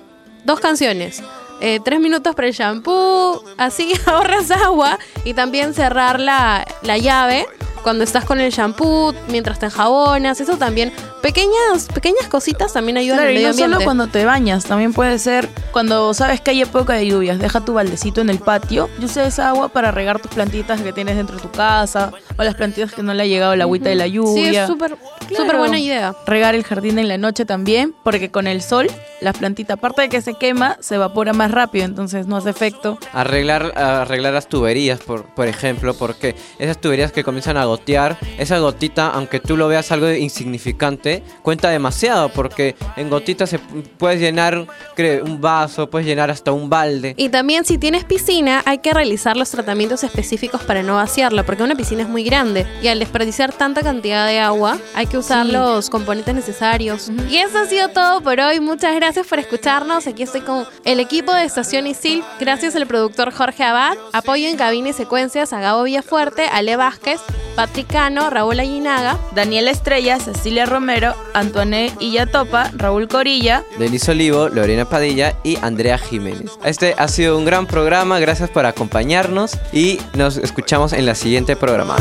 dos 0.44 0.60
canciones. 0.60 1.22
Eh, 1.62 1.78
tres 1.84 2.00
minutos 2.00 2.34
para 2.34 2.48
el 2.48 2.54
shampoo, 2.54 3.44
así 3.58 3.92
ahorras 4.06 4.50
agua 4.50 4.98
y 5.24 5.34
también 5.34 5.74
cerrar 5.74 6.18
la, 6.18 6.66
la 6.82 6.96
llave 6.96 7.46
cuando 7.82 8.04
estás 8.04 8.24
con 8.24 8.40
el 8.40 8.50
shampoo, 8.50 9.14
mientras 9.28 9.58
te 9.58 9.66
enjabonas, 9.66 10.40
eso 10.40 10.56
también, 10.56 10.92
pequeñas, 11.22 11.86
pequeñas 11.92 12.26
cositas 12.28 12.72
también 12.72 12.96
ayudan 12.96 13.18
Claro, 13.18 13.28
al 13.30 13.34
y 13.34 13.38
medio 13.38 13.48
no 13.48 13.54
solo 13.54 13.84
cuando 13.84 14.06
te 14.08 14.24
bañas, 14.24 14.64
también 14.64 14.92
puede 14.92 15.18
ser 15.18 15.48
cuando 15.72 16.12
sabes 16.14 16.40
que 16.40 16.50
hay 16.50 16.62
época 16.62 16.94
de 16.94 17.06
lluvias, 17.06 17.38
deja 17.38 17.60
tu 17.64 17.74
baldecito 17.74 18.20
en 18.20 18.30
el 18.30 18.38
patio 18.38 18.88
y 19.00 19.04
usa 19.04 19.26
esa 19.26 19.48
agua 19.50 19.68
para 19.68 19.90
regar 19.90 20.20
tus 20.20 20.30
plantitas 20.32 20.80
que 20.80 20.92
tienes 20.92 21.16
dentro 21.16 21.36
de 21.36 21.42
tu 21.42 21.50
casa 21.50 22.12
o 22.38 22.42
las 22.42 22.54
plantitas 22.54 22.92
que 22.92 23.02
no 23.02 23.14
le 23.14 23.22
ha 23.22 23.26
llegado 23.26 23.54
la 23.56 23.64
agüita 23.64 23.88
de 23.88 23.94
la 23.96 24.06
lluvia. 24.06 24.50
Sí, 24.50 24.56
es 24.56 24.66
súper 24.66 24.96
Claro. 25.30 25.44
súper 25.44 25.58
buena 25.58 25.78
idea. 25.78 26.16
Regar 26.26 26.56
el 26.56 26.64
jardín 26.64 26.98
en 26.98 27.06
la 27.06 27.16
noche 27.16 27.44
también, 27.44 27.94
porque 28.02 28.32
con 28.32 28.48
el 28.48 28.62
sol, 28.62 28.88
la 29.20 29.32
plantita, 29.32 29.74
aparte 29.74 30.02
de 30.02 30.08
que 30.08 30.20
se 30.22 30.34
quema, 30.34 30.76
se 30.80 30.96
evapora 30.96 31.32
más 31.32 31.52
rápido, 31.52 31.84
entonces 31.84 32.26
no 32.26 32.36
hace 32.36 32.50
efecto. 32.50 32.98
Arreglar, 33.12 33.72
arreglar 33.78 34.32
las 34.34 34.48
tuberías, 34.48 34.98
por, 34.98 35.26
por 35.26 35.46
ejemplo, 35.46 35.94
porque 35.94 36.34
esas 36.58 36.80
tuberías 36.80 37.12
que 37.12 37.22
comienzan 37.22 37.56
a 37.58 37.64
gotear, 37.64 38.18
esa 38.38 38.58
gotita, 38.58 39.08
aunque 39.10 39.38
tú 39.38 39.56
lo 39.56 39.68
veas 39.68 39.92
algo 39.92 40.10
insignificante, 40.10 41.09
cuenta 41.42 41.68
demasiado 41.70 42.28
porque 42.30 42.74
en 42.96 43.10
gotitas 43.10 43.50
se 43.50 43.58
puedes 43.58 44.20
llenar 44.20 44.66
creo, 44.94 45.24
un 45.24 45.40
vaso, 45.40 45.88
puedes 45.90 46.06
llenar 46.06 46.30
hasta 46.30 46.52
un 46.52 46.68
balde. 46.70 47.14
Y 47.16 47.28
también 47.28 47.64
si 47.64 47.78
tienes 47.78 48.04
piscina 48.04 48.62
hay 48.66 48.78
que 48.78 48.92
realizar 48.94 49.36
los 49.36 49.50
tratamientos 49.50 50.04
específicos 50.04 50.62
para 50.62 50.82
no 50.82 50.94
vaciarla, 50.96 51.44
porque 51.44 51.62
una 51.62 51.74
piscina 51.74 52.02
es 52.02 52.08
muy 52.08 52.24
grande 52.24 52.66
y 52.82 52.88
al 52.88 52.98
desperdiciar 52.98 53.52
tanta 53.52 53.82
cantidad 53.82 54.26
de 54.26 54.38
agua 54.40 54.78
hay 54.94 55.06
que 55.06 55.18
usar 55.18 55.46
Sí. 55.46 55.52
los 55.52 55.88
componentes 55.90 56.34
necesarios. 56.34 57.10
Y 57.30 57.36
eso 57.38 57.58
ha 57.58 57.66
sido 57.66 57.88
todo 57.88 58.20
por 58.20 58.38
hoy. 58.40 58.60
Muchas 58.60 58.94
gracias 58.94 59.26
por 59.26 59.38
escucharnos. 59.38 60.06
Aquí 60.06 60.22
estoy 60.22 60.40
con 60.42 60.64
el 60.84 61.00
equipo 61.00 61.32
de 61.32 61.44
Estación 61.44 61.86
Isil. 61.86 62.22
Gracias 62.38 62.76
al 62.76 62.86
productor 62.86 63.32
Jorge 63.32 63.64
Abad. 63.64 63.96
Apoyo 64.12 64.48
en 64.48 64.56
cabina 64.56 64.90
y 64.90 64.92
secuencias 64.92 65.52
a 65.52 65.60
Gabo 65.60 65.84
Villafuerte, 65.84 66.44
Ale 66.46 66.76
Vázquez, 66.76 67.20
Patrick 67.54 67.86
Cano, 67.88 68.30
Raúl 68.30 68.60
Aguinaga. 68.60 69.18
Daniela 69.34 69.70
Estrella, 69.70 70.18
Cecilia 70.18 70.66
Romero, 70.66 71.14
Antoine 71.34 71.92
Illatopa, 72.00 72.70
Raúl 72.76 73.08
Corilla. 73.08 73.64
Denise 73.78 74.10
Olivo, 74.10 74.48
Lorena 74.48 74.84
Padilla 74.84 75.36
y 75.42 75.56
Andrea 75.62 75.98
Jiménez. 75.98 76.52
Este 76.64 76.94
ha 76.98 77.08
sido 77.08 77.36
un 77.38 77.44
gran 77.44 77.66
programa, 77.66 78.18
gracias 78.18 78.50
por 78.50 78.66
acompañarnos 78.66 79.58
y 79.72 79.98
nos 80.14 80.36
escuchamos 80.36 80.92
en 80.92 81.06
la 81.06 81.14
siguiente 81.14 81.56
programa. 81.56 81.96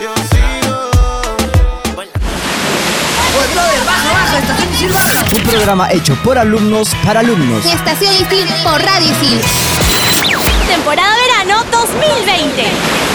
Yo 0.00 0.14
sigo. 0.30 0.90
Un 5.36 5.42
programa 5.44 5.92
hecho 5.92 6.14
por 6.24 6.38
alumnos 6.38 6.90
para 7.04 7.20
alumnos. 7.20 7.64
Estación 7.64 8.14
Isil 8.14 8.48
por 8.64 8.82
Radio 8.82 9.10
Isil. 9.12 9.40
Temporada 10.66 11.14
verano 11.16 11.64
2020. 11.70 13.09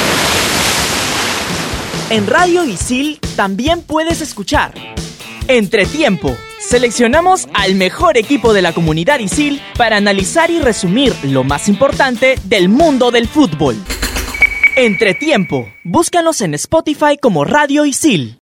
En 2.10 2.28
Radio 2.28 2.64
Isil 2.64 3.20
también 3.36 3.82
puedes 3.82 4.22
escuchar 4.22 4.74
Entretiempo. 5.48 6.36
Seleccionamos 6.60 7.48
al 7.54 7.76
mejor 7.76 8.18
equipo 8.18 8.54
de 8.54 8.64
la 8.64 8.74
comunidad 8.74 9.20
Isil 9.20 9.62
para 9.78 9.98
analizar 9.98 10.50
y 10.50 10.60
resumir 10.60 11.14
lo 11.24 11.44
más 11.44 11.68
importante 11.68 12.36
del 12.46 12.68
mundo 12.70 13.12
del 13.12 13.28
fútbol. 13.28 13.76
Entretiempo. 14.76 15.72
Búscanos 15.84 16.42
en 16.42 16.56
Spotify 16.56 17.18
como 17.22 17.46
Radio 17.46 17.86
Isil. 17.86 18.34